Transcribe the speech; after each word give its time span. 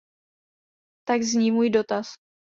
Tak 1.05 1.23
zní 1.23 1.51
můj 1.51 1.69
dotaz. 1.69 2.13